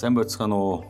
[0.00, 0.80] Сайн байцгаана уу?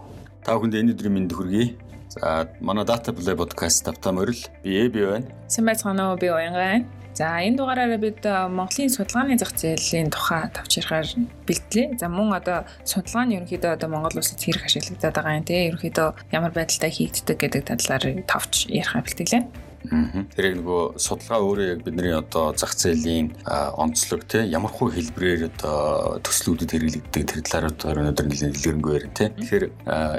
[0.46, 1.74] Та бүхэнд энэ өдрийн мэнд хүргэе.
[2.14, 5.26] За манай Data Play podcast тавтаа морил би Эби байна.
[5.50, 6.20] Сайн байцгаана уу?
[6.22, 6.86] Би Уянгай.
[7.18, 11.11] За энэ дугаараараа бид Монголын судалгааны зах зээлийн тухай тавч ярихаар
[11.43, 11.98] бэлтлээ.
[11.98, 15.66] За мөн одоо судалгаа нь ерөнхийдөө одоо Монгол улсад хэрэг ашиглагдаад байгаа юм те.
[15.74, 19.42] Ерөнхийдөө ямар байдалтай хийгддэг гэдэг талаар тавч ярихаар бэлтгэлээ.
[19.80, 25.48] Тэр яг нөгөө судалгаа өөрөө яг бидний одоо зах зээлийн онцлог те ямар хуу хэлбэрээр
[25.48, 29.32] одоо төслүүдэд хэрэглэгддэг тэр талаар өнөөдөр нэлээд илэрэнгүй ярина те.
[29.40, 29.64] Тэгэхээр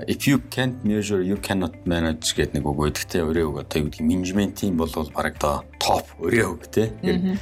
[0.10, 3.78] if you can't measure you cannot manage гэдэг нэг үг өгдөг те өөрөө үг одоо
[3.86, 6.90] юу гэдэг менежментийн бол баг одоо топ өөрөө үг те.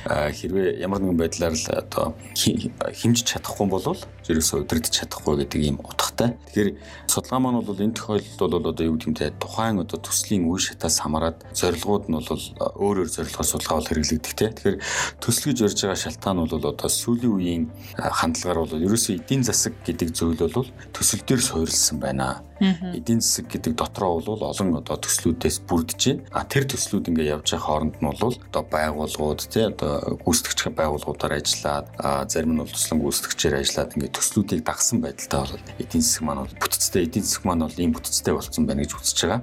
[0.03, 3.95] Хэрвээ ямар нэгэн байдлаар л одоо хэмжиж чадахгүй бол
[4.29, 6.37] ерөөсөө удирдах чадахгүй гэдэг ийм утгатай.
[6.51, 6.69] Тэгэхээр
[7.09, 10.61] судалгаа маань бол энэ тохиолдолд бол одоо юу гэдэг юм те тухайн одоо төслийн үе
[10.61, 12.43] шатаас хамаарат зорилгууд нь бол
[12.81, 14.49] өөр өөр зорилгоор судалгаа бол хэрэглэгдэх те.
[14.49, 14.77] Тэгэхээр
[15.21, 17.63] төсөл гэж ярьж байгаа шалтгаан бол одоо сүүлийн үеийн
[17.95, 23.73] хандлагаар бол ерөөсөө эдийн засаг гэдэг зүйл бол төсөл дээр суурилсан байна эдийн засаг гэдэг
[23.75, 26.23] дотроо бол олон одоо төслүүдээс бүрдэж байна.
[26.35, 31.39] А тэр төслүүд ингээ явж байгаа хооронд нь бол одоо байгууллагууд тий одоо гүйцэтгэгч байгууллагуудаар
[31.39, 31.87] ажиллаад
[32.27, 36.59] зарим нь бол туслан гүйцэтгэгчээр ажиллаад ингээ төслүүдийг дагсан байдалтай бол эдийн засаг маань бол
[36.59, 39.41] бүтцтэй эдийн засаг маань бол ийм бүтцтэй болсон байна гэж үзэж байгаа.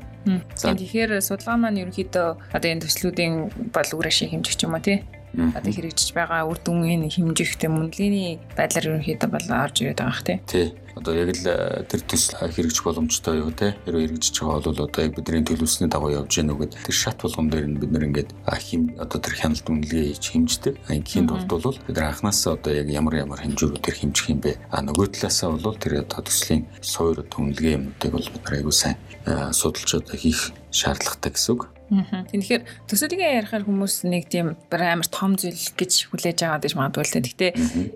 [0.59, 0.75] За.
[0.75, 3.35] Тэгэхээр судалгаа маань ерөнхийдөө одоо энэ төслүүдийн
[3.73, 5.07] бол үр ашиг хэмжих юм уу тий?
[5.37, 10.67] Одоо хэрэгжиж байгаа үр дүнгийн хэмжихтэй мөндлөгийн байдлаар ерөнхийдөө бол орж ирээд байгаа хэ тий
[10.97, 13.77] одоо яг л э, тэр төсөл хэрэгжих боломжтой юу те?
[13.85, 17.53] Хэрвээ хэрэгжиж байгаа бол одоо яг бидний төлөвлөсний дагуу явж гэнэ үгээд тэр шат болгон
[17.53, 20.75] дээр нь бид нэр ингээд хим одоо тэр хяналт үнэлгээ хийж хэмждэг.
[20.89, 24.57] Ингийн тулд бол бид анханасаа одоо яг ямар ямар хэмжүүрүүд тэр хэмжих юм бэ?
[24.73, 28.97] А нөгөө талаасаа бол тэр одоо төслийн суур үнэлгээ юмнуудыг бол бид айгуу сайн
[29.29, 31.77] э, судалж одоо хийх шаардлагатай гэсэн үг.
[31.87, 37.15] Тэгэхээр төсөлгийн ярихаар хүмүүс нэг тийм амар том зүйл гэж хүлээж аваад иж магадгүй л
[37.15, 37.31] дээ.
[37.31, 37.49] Гэтэ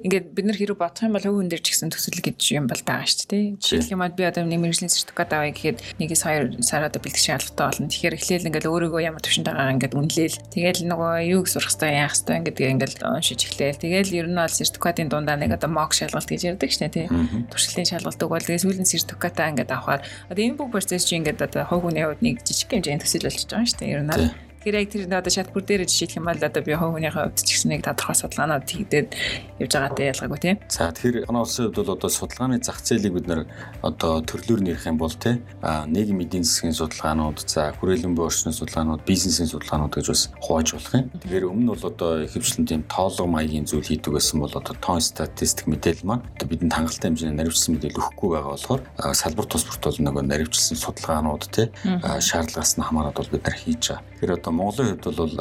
[0.07, 2.79] ингээд бид нар хэрэг бодох юм бол хүн дээр ч гэсэн төсөл гэж юм бол
[2.91, 3.47] байгаа шүү дээ.
[3.63, 7.23] Жишээлх юм бол би одоо нэг мэрэгжлийн сертификат авъя гэхэд нэгээс хоёр сар одоо бэлтгэх
[7.23, 7.89] шаардлагатай болно.
[7.89, 10.39] Тэгэхээр эхлээл ингээд өөрийгөө ямар төвшөнд байгаагаа ингээд үнэлээл.
[10.51, 13.83] Тэгэл нөгөө юу их сурах хэрэгтэй яах хэрэгтэй ингээд ингээд уншиж эхлээл.
[13.83, 17.07] Тэгэл ер нь бол сертификатын дундаа нэг одоо мок шалгалт гэж ярьдаг шнэ тий.
[17.49, 21.65] Туршилтын шалгалт өгвөл тэгээ сүүлийн сертификатаа ингээд авахаар одоо энэ бүх процесс чинь ингээд одоо
[21.65, 23.95] хувь хүний хувьд нэг жижиг хэмжээний төсөл болчихж байгаа шүү дээ.
[23.95, 27.41] Ер нь Тэгэхээр яг тэр одоо шатбүр дээр жишээлх юм бол одоо би хувийнхээ хувьд
[27.41, 29.09] ч гэсэн нэг тодорхой судалгаанууд хийгдээд
[29.57, 30.57] явж байгаатай ялгаагүй тийм.
[30.69, 33.49] За тэгэхээр манай улсын хувьд бол одоо судалгааны зах зээлийг бид нэр
[33.81, 39.01] одоо төрлөөр нэрх юм бол тийм нийгэм эдийн засгийн судалгаанууд, за хүрээлэн буй орчны судалгаанууд,
[39.09, 41.09] бизнесийн судалгаанууд гэж бас хувааж болох юм.
[41.25, 45.01] Тэгэхээр өмнө нь бол одоо ихэвчлэн тийм тоолго маягийн зүйл хийдэг байсан бол одоо тоон
[45.01, 48.81] статистик мэдээлэл маань одоо бидэнд хангалттай хэмжээний наривчлсан мэдээлэл өгөхгүй байгаа болохоор
[49.17, 51.73] салбар тус бүрт бол нөгөө наривчлсан судалгаанууд тийм
[52.21, 54.10] шаардлагаас нь хамаарат бол бид нар хийж байгаа.
[54.21, 55.33] Тэгэхээр одоо Монголын хувьд бол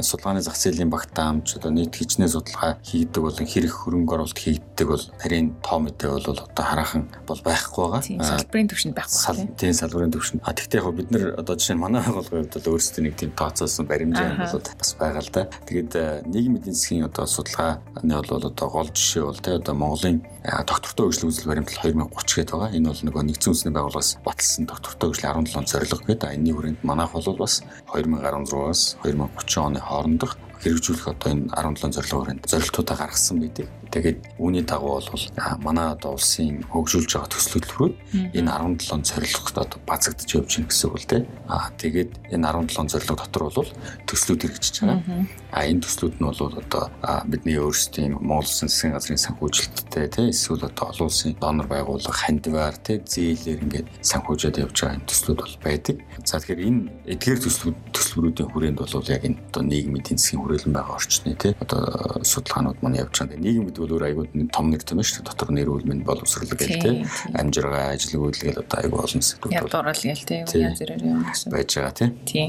[0.00, 5.04] судалгааны зах зээлийн багтаамж одоо нийт хичнээн судалгаа хийгдэг болон хэрэг хөрөнгө оруулалт хийгддэг бол
[5.20, 8.00] харин тоо мэдээ бол одоо хараахан бол байхгүй байгаа.
[8.24, 9.52] Салбарын төвшөнд байхгүй.
[9.60, 10.40] Тийм салбарын төвшөнд.
[10.40, 13.30] А тэгтээ яг бид нар одоо жишээ нь манай байгууллагын хувьд бол өөрсдөө нэг тийм
[13.36, 15.42] тооцоосон баримжаа бол бас байгаа л да.
[15.68, 15.92] Тэгээд
[16.32, 20.24] нийгмийн эдийн засгийн одоо судалгааны бол одоо гол жишээ бол те одоо Монголын
[20.64, 22.72] доктортой хөгжлийн үзэл баримтлал 2030 гэдэг байгаа.
[22.72, 26.32] Энэ бол нөгөө нэгдсэн үндэсний байгууллагаас баталсан доктортой хөгжлийн 17 зорилго гэдэг.
[26.32, 27.60] Энэний хүрээнд манайх бол бас
[27.98, 33.66] 2016-аас 2030 оны хоорондох хэрэгжүүлэх одоо энэ 17 зорилго хүрээнд зорилтуудаа гаргасан байдаг.
[33.88, 35.24] Тэгээд үүний дагуу бол
[35.62, 37.94] манай одоо улсын хөгжүүлж байгаа төсөл хөтөлбөрүүд
[38.36, 38.50] энэ
[38.82, 41.22] 17 зорилгот одоо базагдж явж байна гэсэн үг л дээ.
[41.48, 43.70] Аа тэгээд энэ 17 зорилго дотор бол
[44.10, 45.24] төслүүд хэрэгжиж байгаа.
[45.54, 46.84] Аа энэ төслүүд нь бол одоо
[47.30, 52.76] бидний өөрсдийн Монгол Улсын засгийн газрын санхүүжилттэй тий эсвэл одоо олон улсын донор байгууллага хандивар
[52.80, 55.96] тий зээлэр ингээд санхүүжээд явж байгаа энэ төслүүд бол байдаг.
[56.24, 56.80] За тэгэхээр энэ
[57.12, 61.52] эдгээр төслүүд төслбөрүүдийн хүрээнд бол яг энэ одоо нийгмийн эдийн засгийн хүрээлэн байгаа орчны тий
[61.60, 63.36] одоо судалгаанууд маань явж байгаа.
[63.36, 65.28] Нийгэм гэдэг бол өөр айгууд том нэр тийм шүү дээ.
[65.28, 67.04] Дотор нэр үлмэн боловсрал гэх тий
[67.36, 71.70] амжиргаа ажил үйлгээл одоо айгуу олон сэдвүүд ядуурал гээл тий янз бүрээр юм гэсэн байж
[71.76, 72.08] байгаа тий.
[72.24, 72.46] Тий.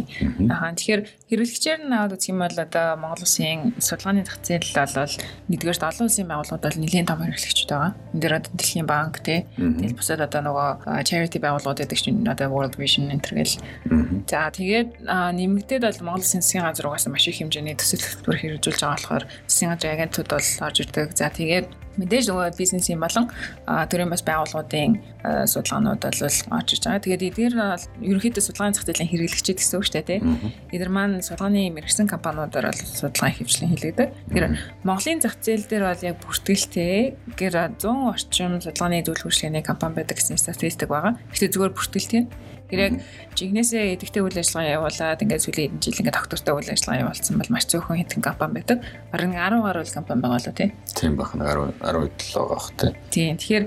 [0.48, 5.14] Аа тэгэхээр хэрэглэгчээр нь аваад үзэх юм бол одоо Монгол Улсын судалгааны зах зээл бол
[5.52, 7.94] нэгдүгээрт олон улсын байгууллагууд бол нэлийн том хэрэглэгчтэй байгаа.
[8.16, 10.70] Энд дээр одоо дэлхийн банк тий тэгэл бусад одоо нөгөө
[11.04, 13.60] charity байгууллагууд гэдэг чинь одоо World Vision энэ төр гэл.
[14.30, 18.80] За тэгээд нэмэгдээд бол Монгол Улсын засгийн газар угаасаа маш их хэмжээний төсөл хөтөлбөр хэрэгжүүлж
[18.80, 21.08] байгаа болохоор засгийн газрын агентууд бол орж ирдэг.
[21.18, 21.68] За тэгээд
[22.00, 23.28] мэдээж нөгөө бизнесийн болон
[23.68, 24.96] төрийн бас байгууллагуудын
[25.52, 26.22] судалгаанууд бол
[26.56, 27.04] орж иж байгаа.
[27.04, 30.20] Тэгээд эдгээр бол ерөнхийдөө судалгааны зах зээлийн хэрэглэгчид гэсэн үг шүү дээ тий.
[30.72, 34.08] Эдгээр маань судалгааны мэрэгсэн компаниудаар бол судалгаа хөвчлэн хийлэгдэг.
[34.32, 34.48] Тэгэхээр
[34.88, 36.96] Монголын зах зээл дээр бол яг бүртгэлтэй
[37.36, 41.20] гэр 100 орчим судалгааны зөвлөх үйлчлэгээний компани байдаг гэсэн статистик байгаа.
[41.34, 42.24] Гэхдээ зүгээр бүртгэлтэй
[42.70, 42.94] Тэр яг
[43.34, 47.54] жигнэсээ идэвхтэй үйл ажиллагаа явуулаад ингээд сүүлийн хэдэн жил ингээд доктортой үйл ажиллагаа явуулсан бол
[47.54, 48.78] маш цөөхөн хэдэн компани байдаг.
[49.10, 50.70] Бараг 10 гаруй компани байгаа лөө тий.
[50.94, 52.92] Тийм бах 10 17 байгаа бах тий.
[53.10, 53.34] Тийм.
[53.42, 53.66] Тэгэхээр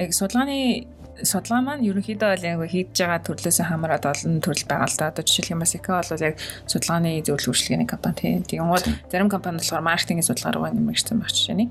[0.00, 0.88] яг судалгааны
[1.22, 5.08] судалгаа маань ерөнхийдөө бол яг хийж байгаа төрлөөс хамаарат олон төрөл байгаа л да.
[5.08, 6.36] Одоо жишээлх юм бас Эко бол яг
[6.68, 8.42] судалгааны зөвлөл үйлчилгээний компани тийм.
[8.44, 11.68] Тийм гол зарим компани болохоор маркетингийн судалгаа руу нэмэгдсэн баг жишээний.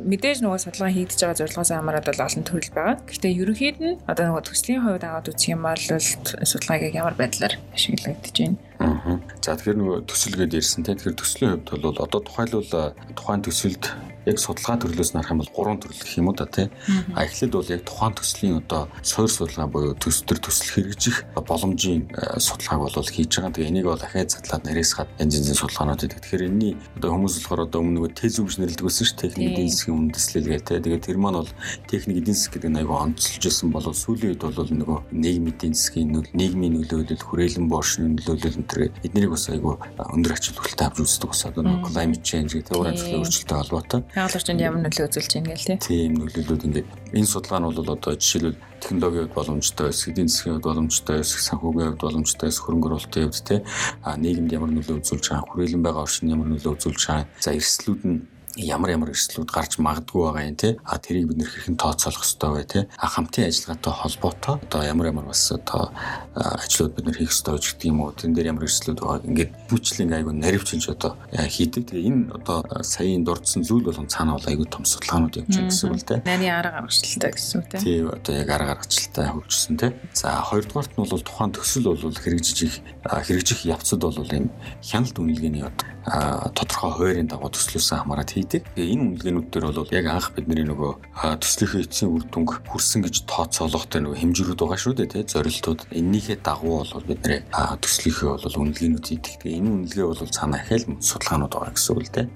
[0.00, 2.96] Мэдээж нөгөө судалгаа хийгдэж байгаа зорилгоос хамаарат бол олон төрөл байгаа.
[3.08, 8.36] Гэхдээ ерөнхийд нь одоо нөгөө төслийн хувьд аваад үзэх юм бол судалгааг ямар байдлаар ашиглагдаж
[8.36, 8.58] байна.
[8.84, 9.16] Аа.
[9.40, 10.92] За тэгэхээр нөгөө төсөлгээд ирсэн те.
[10.92, 15.78] Тэгэхээр төслийн хувьд бол одоо тухайлбал тухайн төсөлд яг судалгаа төрлөөс нарах юм бол гурван
[15.80, 16.70] төрөл гэх юм уу та тий.
[17.14, 22.08] А эхлээд бол яг тухайн төслийн одоо суур судалгаа буюу төс төр төсөл хэрэгжих боломжийн
[22.10, 23.52] э, судалгааг бол хийж байгаа.
[23.52, 26.20] Тэгээ энийг бол ахаад задлаад нарийсгаад янз янзын судалгаанууд гэдэг.
[26.24, 29.68] Тэгэхээр энэний одоо хүмүүс болохоор одоо өмнө нөгөө тез үгж нэрлдэг байсан шүү техник эдийн
[29.68, 30.78] засгийн үндэслэлгээ тий.
[30.80, 31.52] Тэгээ тэр маань бол
[31.90, 35.74] техник эдийн засаг гэдэг нь айгүй онцлж ирсэн бол сүүлийн үед бол нөгөө нийгмийн эдийн
[35.76, 40.86] засгийн нөл нийгмийн нөлөөлөл хүрээлэн боошны нөлөөлөл энэ төр эднийг бас айгүй өндөр ач холбогдолтой
[40.86, 44.78] авч үздэг бас одоо нөгөө climate change гэдэг уран зохиолын өөрчлөлттэй холбоотой Яагаад ч ямар
[44.78, 45.74] нөлөө үзүүлж байна тий.
[45.82, 46.88] Тийм нөлөөлүүд ингээд
[47.18, 51.34] энэ судалгаа нь бол одоо жишээлбэл технологийн хувьд боломжтой эс, эдийн засгийн хувьд боломжтой эс,
[51.34, 53.60] санхүүгийн хувьд боломжтой эс, хөрөнгө оруулалтын хувьд тий.
[54.06, 57.26] А нийгэмд ямар нөлөө үзүүлж байгаа, хүрээлэн байгаа орчин ямар нөлөө үзүүлж байгаа.
[57.42, 58.22] За эрсдлүүд нь
[58.56, 60.76] ямар ямар эрсдлүүд гарч магадгүй байгаа юм те.
[60.84, 62.80] А тэрийг бид нэр хэрхэн тооцоолох ёстой вэ те?
[62.98, 65.90] А хамтын ажиллагаатай холбоотой одоо ямар ямар бас одоо
[66.34, 68.14] ажлууд бид нэр хийх ёстой гэж гэдэг юм уу?
[68.14, 71.82] Тэн дээр ямар эрсдлүүд байгааг ингээд бүчлэн айгу наривчилж одоо хийдэг.
[71.90, 75.90] Тэгээ энэ одоо саяын дурдсан зүйл болгон цаана бол айгу том судалгаанууд явж байгаа гэсэн
[75.90, 76.22] үг те.
[76.22, 77.78] Нарийн арга гаргачлалтай гэсэн үг те.
[77.82, 79.88] Тийм одоо яг арга гаргачлалтай хөгжсөн те.
[80.14, 84.50] За хоёрдугаарт нь бол тухайн төсөл бол хэрэгжиж их хэрэгжих явцад бол юм
[84.82, 85.64] хяналт үнэлгээний
[86.04, 88.62] тодорхой хуваарийн дагуу төслөөсөн хамаарат хийдэг.
[88.76, 90.92] Тэгээ энэ үнэлгээнүүд дээр бол яг анх бидний нөгөө
[91.40, 95.80] төслийнхээ эцсийн үр дүнг хүрсэн гэж тооцоолохтой нөгөө хэмжүүрүүд байгаа шүү дээ тий зорилтууд.
[95.90, 97.42] Эннийхээ дагуу бол бид нэр
[97.80, 99.34] төслийнхээ бол үнэлгээнүүд хийдэг.
[99.40, 102.26] Тэгээ энэ үнэлгээ бол цаана ахаал судалгаанууд байгаа гэсэн үг л тий.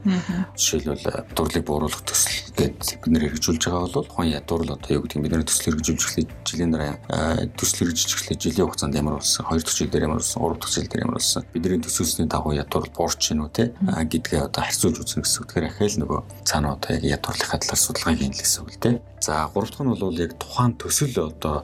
[0.56, 1.06] Жишээлбэл
[1.36, 5.20] дурлыг бууруулах төсөл гэдэг бид нэр хэрэгжүүлж байгаа бол тухайн ядуур л одоо юу гэдэг
[5.22, 6.96] бид нэр төсөл хэрэгжүүлж эхлэх жилийн дараа
[7.58, 10.72] төсөл хэрэгжиж эхлэх жилийн хугацаанд ямар болсон, хоёр дахь жил дээр ямар болсон, гурав дахь
[10.72, 11.44] жил дээр ямар болсон.
[11.52, 15.48] Бидний төсөлсний дагуу ядуур буурч гинүү те гэдгээ одоо харьцуулж үзнэ гэсэн үг.
[15.48, 18.90] Тэгэхээр ахаал нөгөө цаана одоо яг ядуурлахад талаар судалгаа хийн л гэсэн үг л те.
[19.20, 21.56] За гурав дахь нь бол яг тухайн төсөл одоо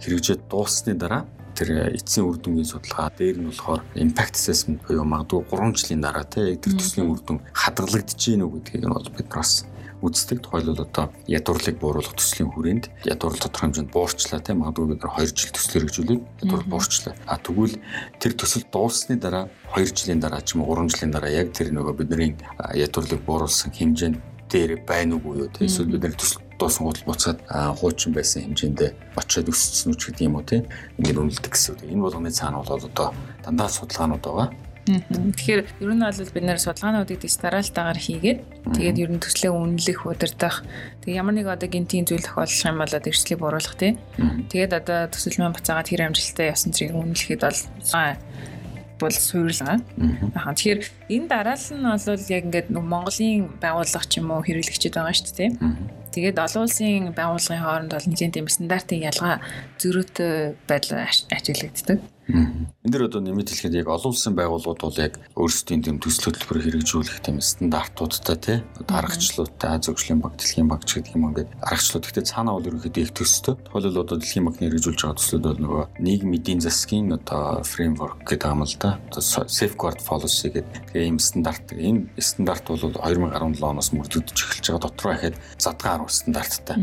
[0.00, 5.44] хэрэгжээд дууссаны дараа тэр эцсийн үр дүнгийн судалгаа дээр нь болохоор impact assessment буюу магадгүй
[5.52, 9.28] 3 жилийн дараа тий тэр төслийн үр дүн хадгалагдаж гин үү гэдгийг нь бол бид
[9.28, 9.68] бас
[10.02, 10.42] үздэг.
[10.42, 15.54] Тухайлбал одоо ядуурлыг бууруулах төслийн хүрээнд ядуурл тодорхой хэмжээнд буурчлаа тийм магадгүй бид 2 жил
[15.54, 17.14] төсөл хэрэгжүүлээд ядуурл буурчлаа.
[17.30, 17.78] А тэгвэл
[18.18, 21.70] тэр төсөл дууссаны дараа 2 жилийн дараа ч юм уу 3 жилийн дараа яг тэр
[21.70, 22.34] нөгөө бидний
[22.74, 24.18] ядуурлыг бууруулсан хэмжээнд
[24.52, 27.38] дээр байна уу юу тийм эсвэл бид нар төсөл дуусан гол буцаад
[27.80, 30.68] хуучин байсан хэмжээндээ очиод өссөн үуч гэдэг юм уу тийм
[30.98, 31.88] ингээд үнэлдэг гэсэн үг.
[31.88, 33.08] Энэ болгоны цаана бол одоо
[33.42, 34.48] дандаа судалгаанууд байгаа.
[34.82, 38.38] Тэгэхээр ер нь бол бид нэр судалгаануудыг дистаралтаагаар хийгээд
[38.74, 40.66] тэгээд ер нь төслөө үнэлэх, удирдах.
[41.06, 43.94] Тэгээд ямар нэг одоо гинтийн зүйл тохиолдох юм бол эрсдлийг бууруулах тий.
[44.50, 47.58] Тэгээд одоо төсөл маань бацаагаад хэр амжилттай явсан зэрэг үнэлэхэд бол
[49.02, 49.78] бол суйрлаа.
[50.34, 50.80] Аа тэгэхээр
[51.14, 55.50] энэ дараал нь бол яг ингээд Монголын байгууллага ч юм уу хэрэглэгчид байгаа шүү дээ.
[56.14, 59.42] Тэгээд олон улсын байгууллагын хооронд бол нэгэн тийм стандартын ялгаа
[59.80, 61.98] зөрүүтэй байдлаар ажиглагддаг.
[62.28, 66.62] Энд дэр одоо нэмэт хэлэхэд яг олон улсын байгууллагууд бол яг өөрсдийн тийм төсөл хөтөлбөр
[66.62, 72.30] хэрэгжүүлэх тийм стандартуудтай тий аргачлалуудтай зөвшлийн баг, дэлхийн баг ч гэдэг юм ингээд аргачлалууд гэхдээ
[72.30, 73.54] цаанаа бол ерөнхийдөө их төстэй.
[73.66, 78.50] Тухайлбал одоо дэлхийн банкны хэрэгжүүлж байгаа төслүүд бол нөгөө нийгэм эдийн засгийн одоо фреймворк гэдэг
[78.52, 78.90] юм л да.
[79.10, 81.66] Одоо safeguard policy гэдэг тийм стандарт.
[81.72, 86.76] Энэ стандарт бол 2017 оноос мөрдөгдөж эхэлж байгаа дотроо ихэд задгаа 10 стандарттай.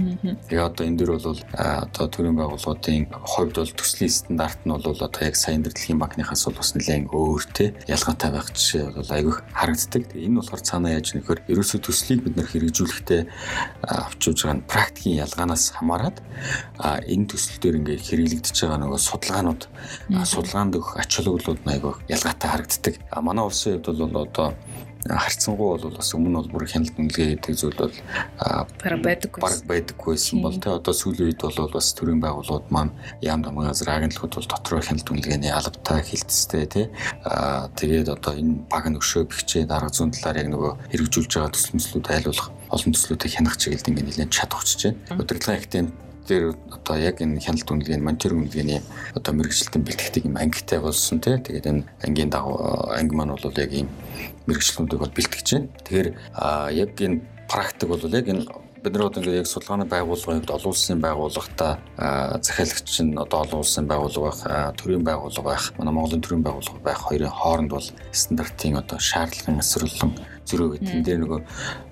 [0.50, 5.10] Тэгээ одоо энэ дэр бол одоо төрийн байгууллагуудын хувьд бол төслийн стандарт нь бол одоо
[5.30, 10.04] яг саяны дэлхийн банкныхаас бол бас нэлээд өөр те ялгаатай байх жишээ бол айгүй харагддаг.
[10.18, 13.22] Энэ болохоор цаанаа яаж нөхөр ерөөсөө төслийг бид нэр хэрэгжүүлэхдээ
[13.86, 16.18] авч явж байгаа практикийн ялгаанаас хамаарат
[16.82, 19.62] энэ төсөл дээр ингээ хэрэглэгдэж байгаа нөгөө судалгаанууд
[20.26, 22.96] судалгаанд өгөх ач холбогдлууд айгүй ялгаатай харагддаг.
[23.22, 24.48] Манай улсын хувьд бол одоо
[25.08, 27.96] харцсангуу бол бас өмнө бол бүр хяналт үнэлгээ гэдэг зүйл бол
[28.84, 32.92] баг байдаггүй баг байдаггүйсэн бол тэ одоо сүүлийн үед бол бас төрийн байгууллагууд маань
[33.24, 36.92] яам дамгын газар агентлагууд бол дотроо хяналт үнэлгээний албатай хилцтэй тэ
[37.80, 42.48] тэгээд одоо энэ баг нөшөө бихчээ дарга зүүн талаар яг нөгөө хэрэгжүүлж байгаа төсөлмслүүд айлуулах
[42.76, 45.88] олон төслүүдийг хянах чиглэлд ингээ нэлээд чадахч чинь удирдлагын актын
[46.30, 48.82] дээр одоо яг энэ хяналт үнэлгээний монитор үнэлгээний
[49.18, 51.42] одоо мэрэгчлэлтэн бэлтгэдэг юм ангитай болсон тий.
[51.42, 53.90] Тэгээд энэ ангийн дагуу анги маань бол яг ийм
[54.46, 55.74] мэрэгчлүүдийг бол бэлтгэж байна.
[55.82, 56.10] Тэгэхээр
[56.78, 58.46] яг энэ практик бол яг энэ
[58.84, 61.74] бид нар одоо ингээд яг судалгааны байгууллагын хувьд олон улсын байгууллагатай
[62.46, 67.00] захиалагч нь одоо олон улсын байгууллага байх, төрийн байгууллага байх, манай Монголын төрийн байгууллага байх
[67.04, 70.12] хоёрын хооронд бол стандартын одоо шаардлагын эсрэлэн
[70.50, 70.90] зөрөө гэдэг.
[70.90, 71.40] Тэн дээр нөгөө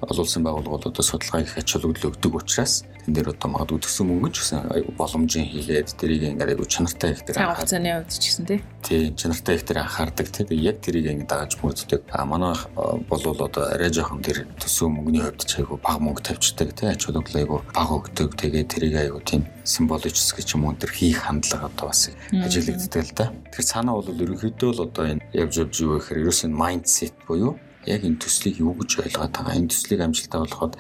[0.02, 4.06] олон улсын байгууллагууд одоо судалгаа их ач холбогдол өгдөг учраас тэн дээр одоо магадгүй төсөн
[4.10, 4.60] мөнгө ч гэсэн
[4.98, 8.60] боломжийн хийгээд тэрийг ингээд айгу чанартай их дээр анхаарцааны хувьд ч гэсэн тий.
[8.82, 10.46] Тий, чанартай их дээр анхаардаг тий.
[10.58, 12.02] Яг тэрийг ингээд дагаж мөрддөг.
[12.12, 16.74] А манай бол одоо арай жоохон тэр төсөн мөнгөний хувьд ч айгу бага мөнгө тавьчихдаг
[16.74, 16.90] тий.
[16.90, 18.34] Ач холбогдол айгу бага өгдөг.
[18.36, 23.14] Тэгээд тэрийг айгу тийм символичс гэж юм уу тэр хийх хандлага одоо бас ажиглагддаг л
[23.14, 23.26] да.
[23.52, 27.60] Тэгэхээр цаанаа бол ерөнхийдөө л одоо энэ явж явж юу гэхээр ерөөс нь майндсет буюу
[27.88, 29.56] яг энэ төслийг юу гэж ойлгоод байгаа.
[29.56, 30.74] Энэ төслийг амжилттай болгоход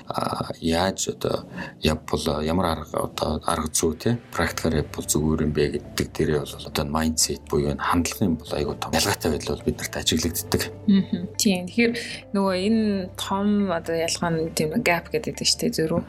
[0.60, 1.48] яаж одоо
[1.82, 6.68] явбал ямар арга одоо арга зүй те практикаар явбал зүгээр юм бэ гэдэг дээрээ бол
[6.68, 10.62] одоо майндсет буюу энэ хандлагын бол айгуу том ялгаатай байдал бол бид нарт ажиглагддаг.
[10.68, 11.26] Аа.
[11.40, 11.66] Тийм.
[11.68, 11.94] Тэгэхээр
[12.36, 12.84] нөгөө энэ
[13.16, 16.02] том одоо ялгаа нь тийм gap гэдэг чинь шүү дээ зөрүү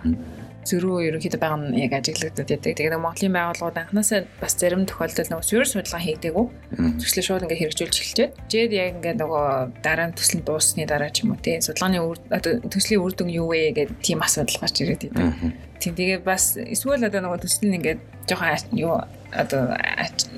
[0.69, 2.77] зөрүү ерөнхийдөө байгаа нь яг ажиглагдаад байдаг.
[2.77, 6.47] Тэгээд Монголын байгууллагууд анханасаа бас зарим тохиолдолд нөгөө суурь судалгаа хийдэггүй.
[7.01, 8.33] Төслөө шууд ингээ хэрэгжүүлж эхэлчихэд.
[8.53, 9.47] Жээд яг ингээ нөгөө
[9.81, 11.99] дараа нь төсөл нь дууссаны дараа ч юм уу тий судалгааны
[12.69, 15.57] төслийн үр дүн юу вэ гэдэг тийм асуудал гарч ирээд байдаг.
[15.81, 17.97] Тийм тэгээд бас эсвэл одоо нөгөө төсөл нь ингээ
[18.29, 19.01] жоохон юу
[19.33, 19.73] одоо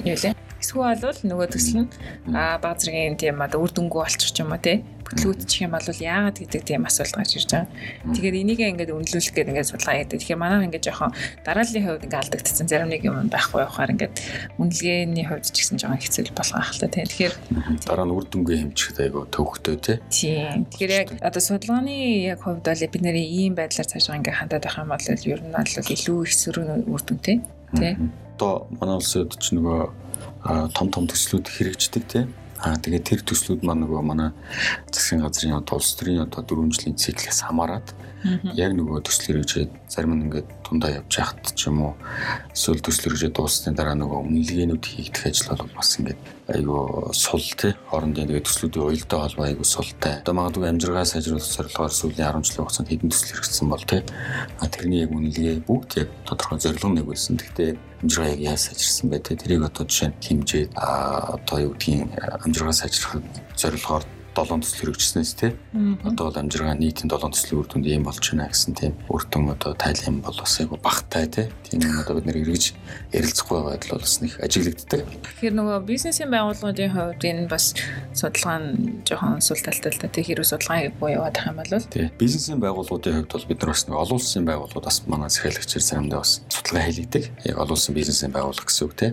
[0.05, 1.91] юу лээ Эсвэл бол нөгөө төсөл нь
[2.37, 6.39] аа баг зэргийн тийм одоо үр дүнгүй болчих юм уу те бүтлгүүдчих юм бол яагаад
[6.39, 7.67] гэдэг тийм асуулт гарч ирж байгаа.
[8.15, 10.19] Тэгэхээр энийг ингээд үнэлүүлэх гэдэг ингээд судалгаа хийдэг.
[10.23, 11.11] Тэгэхээр манай ингээд жоохон
[11.43, 14.15] дарааллын хувьд ингээд алдагдсан зарим нэг юм байхгүй явахаар ингээд
[14.63, 17.07] үнэлгээний хувьд ч гэсэн жоохон хэцүү болох ах л та тийм.
[17.11, 17.35] Тэгэхээр
[17.91, 19.95] дараа нь үр дүнгээ хэмжихэд айгу төвхтэй те.
[20.15, 20.71] Тийм.
[20.71, 24.79] Тэгэхээр яг одоо судалгааны яг хувьд бол бид нарын ийм байдлаар цаашаа ингээд хандаад байх
[24.79, 27.43] юм бол ер нь бол илүү их сөрөг үр дүнтэй.
[27.75, 27.99] Тэ.
[28.39, 30.10] Одоо манай улсад ч нөгөө
[30.45, 32.29] том том төслүүд хэрэгждэг тийм.
[32.61, 34.31] Аа тэгээд тэр төслүүд маань нөгөө манай
[34.93, 37.97] засгийн газрын одоо улс төрийн одоо 4 жилийн циклээс хамаарат
[38.53, 41.95] яг нөгөө төсөл хэрэгжээд зарим нь ингээд тундаа явж яхад ч юм уу
[42.55, 46.21] эсвэл хэрэгжээд дууссаны дараа нөгөө үнэлгээнүүд хийгдэх ажил бол бас ингээд
[46.55, 50.15] айгүй сул тий хоорондын тэгээд төслүүдийн уялдаа холбоо айгүй султай.
[50.23, 54.03] Одоо магадгүй амжиргаа сайжруулах зорилгоор сүүлийн 10 жилийн хугацаанд хэдэн төсөл хэрэгжсэн бол тий
[54.63, 57.35] а тэрний яг үнэлгээ бүгд яг тодорхой зорилго нэг байсан.
[57.39, 57.71] Гэхдээ
[58.03, 62.15] амжиргаа яг яаж сайжирсан бэ тий тэрийг одоо жишээ нь хэмжээд а одоо юу гэдгийг
[62.47, 63.23] амжиргаа сайжрах
[63.59, 65.53] зорилгоор 7 төсөл хэрэгжснээс тий.
[66.07, 69.75] Одоо бол амжиргаа нийтийн 7 төслийн үр дүнд ийм болж байна гэсэн тийм өртөн одоо
[69.75, 71.47] тайлан бол бас айгу багтай тий.
[71.67, 72.75] Тийм одоо бид нэр эргэж
[73.11, 75.03] ярилцахгүй байдал бол бас нэг ажиглагддаг.
[75.03, 77.75] Тэгэхээр нөгөө бизнесийн байгууллагуудын хувьд энэ бас
[78.15, 81.75] судалгаа нь жоохон сул талтай л та тий хэрэг судалгаа хийхгүй яваад байх юм бол
[81.91, 82.07] тий.
[82.15, 86.23] Бизнесийн байгууллагуудын хувьд бол бид нар бас нэг олон улсын байгууллагууд бас манай захиалагчаар заримдаа
[86.23, 87.25] бас судалгаа хийлэгдэг.
[87.51, 89.11] Яг олон улсын бизнесийн байгууллага гэсэн үг тий.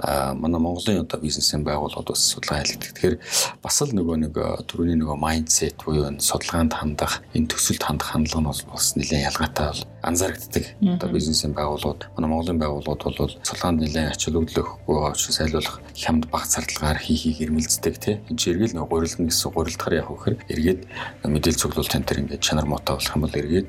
[0.00, 2.92] Аа манай Монголын одоо бизнесийн байгууллагууд бас судалгаа хийлэгдэг.
[2.96, 3.16] Тэгэхээр
[3.60, 8.54] бас л нөгөө нэг түрүүний нөгөө майндсет буюу энэ судалгаанд хандах, энэ төсөлд хандах хандлага
[8.54, 10.64] нь бас нэлээд ялгаатай бол анзаарэгддэг.
[10.94, 16.24] Одоо бизнесийн байгууллагууд, манай Монголын байгууллагууд бол судалгаанд нэлээд ач холбогдол өгөхгүй учраас айлуулах хямд
[16.28, 18.20] баг цардлагаар хийхийг эрмэлздэг тий.
[18.28, 20.80] Энэ чинь эргэл нөгөө гурилдна гэсэн гурилдахаар явах гэхээр эргээд
[21.24, 23.68] мэдээлэл цуглуул тантер ингээд чанар муутай болох юм бол эргээд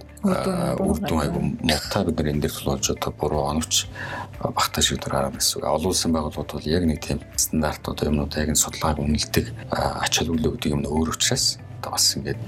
[0.83, 3.87] үр дүн айгу муутай бид нар энэ дээр тулж одоо буруу оновч
[4.39, 5.65] багтаа шиг дараа гэсэн үг.
[5.65, 10.51] Олон улсын байгууллагууд бол яг нэг тийм стандартууд юмнууд яг нь судалгааг үнэлдэг ач холбогдол
[10.53, 11.57] өгдөг юм өөр учраас
[11.91, 12.39] бас ингээд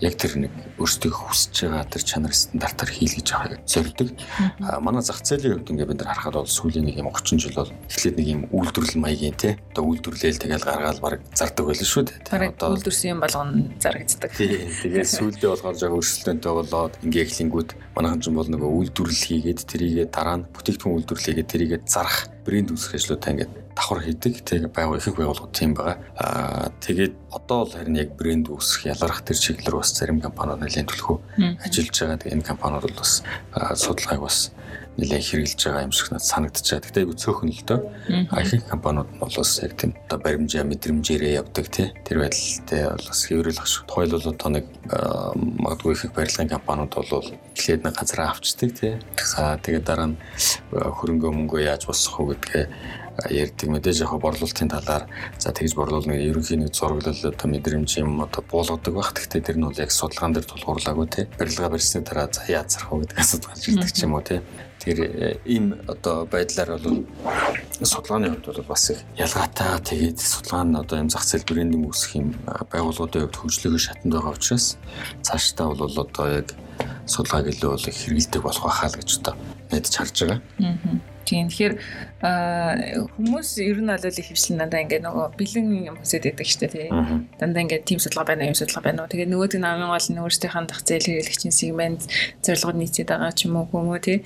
[0.00, 4.08] яг тэр нэг өөрсдөө хүсэж байгаа тэр чанар стандартаар хийлгэж байгаа зорддог.
[4.82, 7.72] Манай зах зээлийн хувьд ингээд бид нар харахад бол сүүлийн нэг юм 30 жил бол
[7.88, 12.52] эхлээд нэг юм үйлдвэрлэл маягийн те одоо үйлдвэрлээл тэгэл гаргаал баг зардаг байлаа шүү дээ.
[12.58, 14.30] Одоо үйлдвэрсэн юм болгоно зарагддаг.
[14.34, 14.68] Тийм.
[14.82, 20.06] Тэгээд сүүлдээ болохоор жоо өрсөлдөөнтэй болоод ингээ эхлэнгүүд манайхан ч бол нөгөө үйлдвэрлэл хийгээд тэрийгээ
[20.10, 24.34] дараа нь бүтээгдэхүүн үйлдвэрлэл хийгээд тэрийгээ зарах брэнд үүсгэх ажлуудаа ингээд давхар хийдэг.
[24.44, 25.96] Тэг байгуу ихэнх байгууллагууд тийм байгаа.
[26.14, 30.88] Аа тэгээд одоо бол харин яг брэнд үүсгэх ялгарх төр чиглэлээр бас зарим компаниуд нэлээд
[30.92, 31.16] төлхөө
[31.64, 32.20] ажиллаж байгаа.
[32.20, 33.12] Тэгээд энэ компаниуд бол бас
[33.80, 34.38] судалгааг бас
[34.98, 36.86] нэлээд хэрэгжилж байгаа юм шиг надад санагдаж байгаа.
[36.86, 37.80] Гэтэ айгүй цөөхөн л дөө.
[38.30, 41.88] А ихэнх компаниуд нь бол бас яг тийм одоо баримжаа мэдрэмжээрээ явдаг тий.
[42.06, 43.82] Тэр байдалтай бол бас хэврэлэх шүү.
[43.90, 44.66] Тухайлбал одоо нэг
[45.58, 47.26] магадгүй ихэнх барилгын компаниуд бол
[47.58, 48.94] эхлээд нэг газар авчдаг тий.
[49.18, 50.18] За тэгээд дараа нь
[50.70, 52.64] хөрөнгө мөнгөө яаж босгох вэ гэдгээ
[53.30, 55.06] ярьдаг мэдээж яг борлуулалтын талаар
[55.38, 59.14] за тэгж борлуулна ерөнхийн нэг зураглал одоо мэдрэмж юм одоо буулгадаг байх.
[59.14, 61.24] Гэхдээ тэр нь бол яг судалгаан дээр тулгуурлаагүй тий.
[61.38, 64.40] Барилга барьсны дараа за яаж зарах вэ гэдэг асуудал гарч ирдэг ч юм уу тий.
[64.82, 67.06] Тэгэхээр ийм одоо байдлаар бол
[67.80, 69.78] судалгааны хувьд бол бас их ялгаатай.
[69.78, 74.34] Тэгээд судалгаа нь одоо юм зах зээл брендинг үүсэх юм байгууллагуудын хувьд хөгжлөгийн шатанд байгаа
[74.34, 74.76] учраас
[75.22, 76.50] цаашдаа бол одоо яг
[77.06, 79.34] судалгааг илүү бол хэрэгэлдэг болох байхаа л гэж одоо
[79.70, 80.40] найдаж харж байгаа.
[81.24, 81.74] Тийм тэгэхээр
[83.16, 86.88] хүмүүс ер нь бол их хвчлэн дандаа ингээд нөгөө бэлэн юм хүсэж байдаг дээ тий.
[87.40, 89.10] Дандаа ингээд тим судалгаа байна, юм судалгаа байна уу.
[89.12, 92.00] Тэгээд нөгөөд нь амын гол нь өөрсдийнхээ дах зээл хэрэглэгчийн сегмент
[92.44, 94.18] зорилгод нийцээд байгаа ч юм уу хүмүү тий.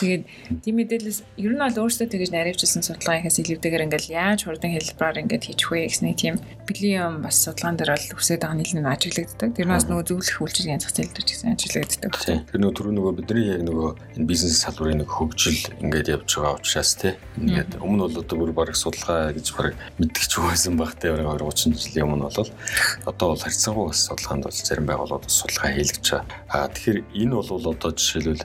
[0.00, 0.22] Тэгээд
[0.64, 5.46] тийм мэдээлэлс ер нь бол өөрсдөө тэгэж наривчилсан судалгааныхаас илүүтэйгээр ингээд яаж хурдан хэлбэраар ингээд
[5.46, 9.50] хийчих вэ гэсний тийм бэлэн юм бас судалгаан дээр бол үсээд байгаа нэлээд ажиглагддаг.
[9.54, 12.12] Тэр нас нөгөө зөвлөх үйлчилгээний зах зээл дээр ч гэсэн ажиглагддаг.
[12.50, 16.58] Тэр нөгөө түрүү нөгөө бидний яг нөгөө энэ бизнес салбарын нэг хөгжил ингээд явж байгаа
[16.58, 17.14] учраас тий.
[17.38, 22.08] Ингээд өмнө бол одоо бүр баг судалгаа гэж баг мэдгч байсан багтай 20 30 жилийн
[22.08, 22.50] өмнө бол
[23.06, 26.24] одоо бол харьцангуй бас судалгаанд бол зарим байгууллагууд судалгаа хийлгэж байгаа.
[26.50, 28.44] Аа тэгэхээр энэ бол одоо жишээлбэл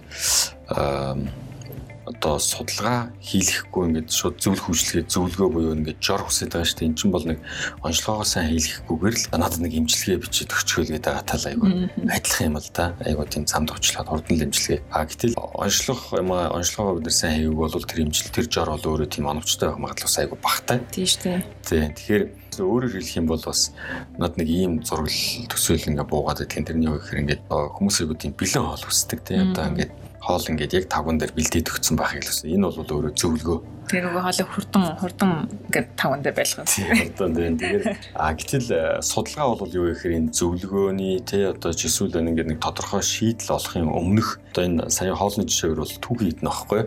[2.09, 6.89] одоо судалгаа хийлгэхгүй ингээд шууд зөвлөх хүчлэгээ зөвлөгөө буюу ингээд жор хүсэж байгаа шүү дээ.
[6.89, 7.39] Эн чинь бол нэг
[7.85, 11.69] онцлогоо сайн хийлгэхгүйгээр л надад нэг имчилгээ бичиж өгчөөл гэдэг байгаа тал айгүй
[12.09, 12.85] адилхан юм л да.
[13.05, 14.79] Айгүй тийм замд очлоод хурдан имчилгээ.
[14.89, 18.69] А гэтэл онцлог юм аа онцлогоо бид нар сайн хийвэг бол тэр имчил тэр жор
[18.73, 20.77] бол өөрөө тийм оновчтой байх магадлал айгүй багтай.
[20.89, 21.39] Тийм шүү дээ.
[21.61, 21.93] Тийм.
[21.93, 22.23] Тэгэхээр
[22.57, 23.69] өөрөөр хэлэх юм бол бас
[24.17, 25.13] над нэг ийм зургал
[25.53, 26.65] төсөөл ингээ буугаад байдаг.
[26.65, 29.53] Тэрний үг гэхээр ингээд хүмүүс айгүй тийм бэлэн хоол хүсдэг тийм.
[29.53, 32.51] Одоо ингээд хоол ингээд яг тавган дээр бэлдээд өгсөн байхыг л үсэн.
[32.51, 33.59] Энэ бол өөрөө зөвлөгөө.
[33.89, 35.31] Тэр нөгөө хоолыг хурдан хурдан
[35.71, 36.67] ингээд тавган дээр байлгах.
[36.69, 37.53] Хурдан дээр.
[37.57, 37.83] Тэгэхээр
[38.13, 43.01] а гэтэл э, судалгаа бол юу гэхээр энэ зөвлөгөөний тий одоо жисүүл ингээд нэг тодорхой
[43.01, 46.81] шийдэл олохын өмнөх одоо энэ сая хоолны жишээгээр бол түүх хийдэн аахгүй.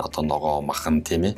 [0.00, 1.34] Одоо ногоо махан тийм ээ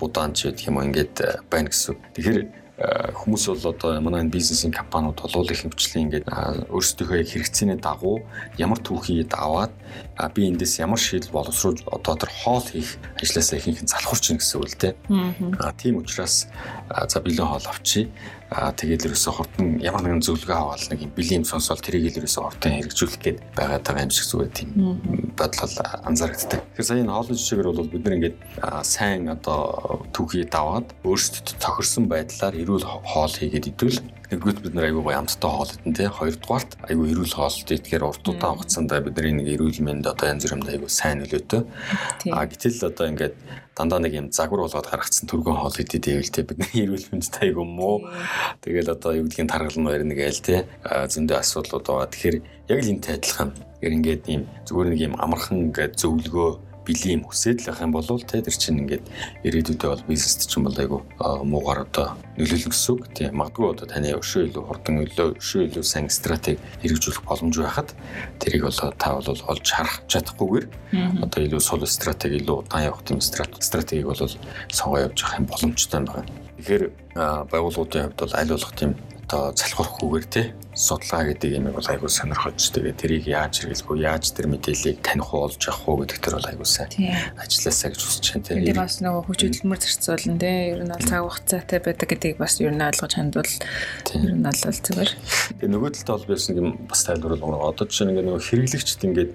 [0.00, 1.98] будаан ч гэх юм ингээд э, байна гэсэн.
[2.16, 6.28] Тэгэхээр хүмүүс бол одоо манай энэ бизнесийн компаниуд бол их хвчлэн ингээд
[6.68, 8.20] өөрсдийнхөө яг хэрэгцээний дагуу
[8.60, 9.72] ямар түүхийд аваад
[10.36, 14.60] би эндээс ямар шийдэл боловсруулж одоо тэр хоол хийх ажлаасаа ихэнх нь залхуурч ийн гэсэн
[14.60, 14.94] үг л дээ.
[15.56, 16.52] Аа тийм учраас
[16.92, 18.12] за бэлэн хоол авчи.
[18.46, 22.20] Аа тэгээд л ерөөсө хурдан ямар нэгэн зөвлөгөө аваад нэг юм бэлэм сонсоод тэрийг л
[22.22, 24.70] ерөөсө хурдан хэрэгжүүлэх гээд байгаа даа юм шиг зүгээр тийм
[25.34, 25.74] бодлол
[26.06, 26.60] анзаарэгддэг.
[26.62, 28.38] Тэгэхээр сая энэ хоолны жишээгээр бол бид нар ингээд
[28.86, 33.98] сайн одоо түүхийд аваад өөрсдөд тохирсон байдлаар эрүүл хоол хийгээд идвэл
[34.30, 38.24] нэгдүгээр бид нар аягүй гоё амттай хоол идэн тий хоёрдугаарт аягүй эрүүл хоол идтэгэхээр урт
[38.26, 41.62] удаан хугацаанд бидний нэг эрүүл мэнд одоо янз бүрийн аягүй сайн нөлөөтэй
[42.34, 43.34] а гэтэл одоо ингээд
[43.76, 47.66] дандаа нэг юм загвар болгоод гаргацсан түргэн хоол идэв гэвэл тий бидний эрүүл мэндэд аягүй
[47.68, 48.08] муу.
[48.64, 52.08] Тэгэл одоо юу гэдгийг таргал нь барина гээл тий зөндөө асуудлууд байгаа.
[52.08, 52.36] Тэгэхээр
[52.72, 53.50] яг л энтэй адилхан
[53.84, 56.50] ингээд ийм зүгээр нэг юм амархан ингээд зөвлөгөө
[56.86, 59.04] бэлийм хүсэл байх юм бол те тэр чинь ингээд
[59.42, 63.02] ирээдүйдээ бол бизнест чинь бол айгу муугар одоо нөлөөлнө гэсэн үг.
[63.10, 67.90] Тийм магадгүй одоо таны өшөө илүү хурдан өлөө өшөө илүү сайн стратеги хэрэгжүүлэх боломж байхад
[68.38, 70.66] тэрийг бол та бол олж харах чадахгүйгээр
[71.26, 74.22] одоо илүү сул стратеги илүү удаан явах тийм стратегийг бол
[74.70, 76.24] сонгоо явж явах юм боломжтой байна.
[76.56, 76.84] Тэгэхээр
[77.50, 78.92] байгууллагуудын хувьд бол аль болох тийм
[79.26, 80.42] одоо залхуурахгүйгээр те
[80.76, 84.04] судалгаа гэдэг юм бол айгүй сонирхож тэгээ тэрийг яаж хэрэглэх вэ?
[84.04, 86.92] Яаж тэр мэдээллийг таних болж авах вэ гэдэг тэр бол айгүй сайн
[87.40, 88.64] ажилласаа гэж хүсэж байна тийм.
[88.68, 90.60] Тэр бас нөгөө хүч хөдөлмөр зарцуулна тийм.
[90.76, 94.60] Ер нь бол цаг хугацаатай байдаг гэдгийг бас ер нь ойлгож хандвал ер нь бол
[94.60, 95.10] зүгээр.
[95.56, 99.32] Тэгээ нөгөө талд бол байсан юм бас тайлбарлал одоо жишээ нь нөгөө хэрэглэгчд ингээд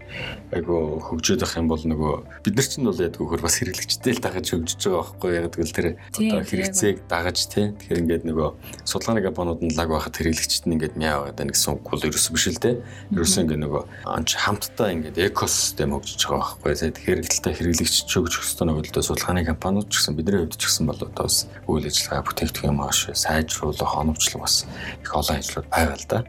[0.53, 2.13] айгүй хөгжөөд авах юм бол нөгөө
[2.45, 5.73] бид нар чинь бол ядгүй хөр бас хэрэглэгчтэй л дагаж хөгжиж байгаа байхгүй яг гэвэл
[5.73, 7.73] тэр одоо хэрэгцээг дагаж тийм.
[7.81, 8.49] Тэгэхээр ингээд нөгөө
[8.85, 12.27] судалгааны компаниуд нь лаг байхад хэрэглэгчд нь ингээд мяа байгаад байна гэсэн үг бол ерөөс
[12.31, 12.75] биш л дээ.
[13.15, 16.91] Ерөөс ингээ нөгөө анч хамтдаа ингээд экосистем хөгжиж байгаа байхгүй.
[16.91, 20.99] Тэгэхээр хэлтэй хэрэглэгч чөгж өстой нөгөөлдөө судалгааны компаниуд ч гэсэн бидний хувьд ч гэсэн бол
[20.99, 24.55] одоо бас үйл ажиллагаа бүтээгдэхүүн маш сайжруулах, оновчлох бас
[24.99, 26.19] их олон ажлууд байгаа л да.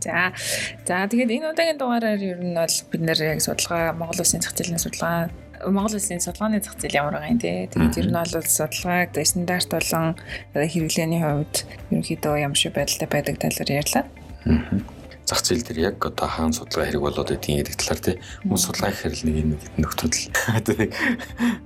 [0.00, 0.32] За.
[0.84, 4.56] За тэгээд энэ удаагийн дугаараар ер нь бол бид нэр яг судалгаа Монгол Улсын зах
[4.56, 5.28] зээлийн судалгаа
[5.66, 7.68] Монгол Улсын судалгааны зах зээл ямар байгаа юм те.
[7.70, 10.06] Тэгээд ер нь бол судалгааг стандарт болон
[10.54, 11.54] хэрэглээний хувьд
[11.90, 14.04] ерөнхийдөө ямар шиг байдалтай байдаг талаар ярьлаа.
[14.46, 15.01] Аа
[15.32, 18.16] зах зээл дээр яг одоо хаан судалгаа хэрэг болоод байдгийг гэдэг талаар тий.
[18.44, 20.24] Хүмүүс судалгаа гэхэр л нэг нэг нөхдөд л
[20.60, 20.92] одоо нэг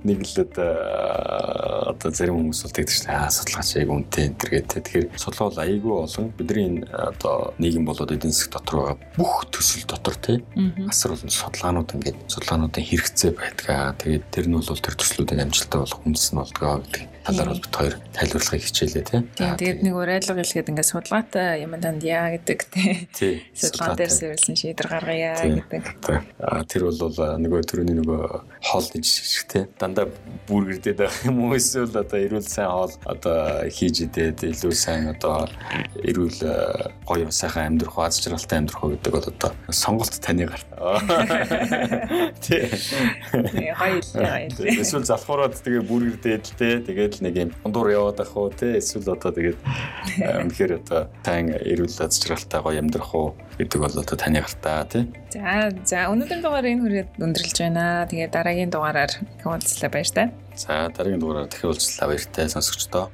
[0.07, 4.79] нэг л одоо зарим хүмүүс бол тэгдэг чинь аа судалгаач яг үнэтэй энэ төр гэдэг.
[4.87, 6.25] Тэгэхээр судалгаа бол айгүй олон.
[6.39, 10.39] Бидний энэ одоо нийгэм болоод эдийн засаг дотор байгаа бүх төсөл дотор тий.
[10.87, 13.99] Асар олон судалгаанууд ингээд судалгаануудын хэрэгцээ байдгаа.
[13.99, 17.75] Тэгээд тэр нь бол тэр төслүүдийн амжилттай болох үндэс нь болдгоо гэдэг талаар бол бит
[17.75, 19.21] хоёр тайлбарлахыг хичээлээ тий.
[19.35, 22.59] Тэгээд нэг урайлга хэлгээд ингээд судалгаатай юм танд яа гэдэг
[23.11, 23.43] тий.
[23.51, 25.83] Судалгаан дээр суурилсан шийдвэр гаргая гэдэг.
[26.39, 27.11] Аа тэр бол
[27.43, 28.23] нөгөө төрөний нөгөө
[28.63, 29.63] хоолны жишг шиг тий.
[29.75, 30.07] Дандаа
[30.47, 35.51] бүргэрдээд байх юм уу эсвэл одоо эрүүл сайн хоол одоо хийж идээд илүү сайн одоо
[35.99, 36.39] эрүүл
[37.03, 40.67] гоё сайхан амьдрах уу аз жаргалтай амьдрах уу гэдэг бол одоо сонголт таны гарт.
[42.47, 42.71] Тий.
[43.75, 44.55] Гоё л.
[44.63, 46.73] Эсвэл залхуураад тэгээ бүргэрдээд л тий.
[46.87, 49.59] Тэгээд л нэг юм дундуур яваад ах уу те эсвэл одоо тэгээд
[50.45, 55.09] үнэхээр одоо тань эрүүл зажралтай гоё амьдрах уу гэдэг бол одоо таны гартаа тий.
[55.33, 58.05] За за өнөөдрийн дугаар энэ хүрээд өндөрлж байна.
[58.05, 60.29] Тэгээд дараагийн дугаараар уулзлаа баяр та.
[60.53, 63.09] За дараагийн дугаараар дахин уулзлаа баяр та сонсогчдоо.